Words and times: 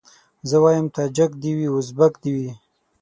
زه 0.49 0.55
وايم 0.63 0.87
تاجک 0.95 1.31
دي 1.41 1.51
وي 1.57 1.67
ازبک 1.77 2.13
دي 2.23 2.31
وي 2.37 2.49